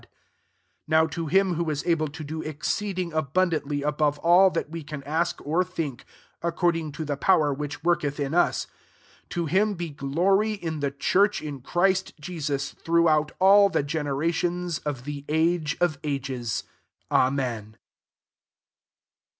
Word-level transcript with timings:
£0 0.01 0.07
Now 0.87 1.05
to 1.05 1.27
him 1.27 1.53
who 1.53 1.69
is 1.69 1.85
able 1.85 2.07
to 2.07 2.23
do 2.23 2.41
exceeding 2.41 3.13
abundantly 3.13 3.83
above 3.83 4.17
all 4.17 4.49
that 4.49 4.67
we 4.71 4.81
can 4.83 5.03
ask 5.03 5.39
or 5.45 5.63
think, 5.63 6.05
according 6.41 6.91
to 6.93 7.05
the 7.05 7.15
power 7.17 7.53
which 7.53 7.83
worketh 7.83 8.19
in 8.19 8.33
us, 8.33 8.65
21 9.29 9.29
to 9.29 9.45
him 9.45 9.73
be 9.75 9.89
glory 9.91 10.53
in 10.53 10.79
the 10.79 10.89
church 10.89 11.39
in 11.39 11.61
Christ 11.61 12.19
Jesus, 12.19 12.71
throughout 12.71 13.31
all 13.37 13.69
the 13.69 13.83
gene 13.83 14.07
rations 14.09 14.79
[of 14.79 15.03
the 15.03 15.21
agej 15.29 15.79
of 15.79 15.99
ages. 16.03 16.63
Amen. 17.11 17.77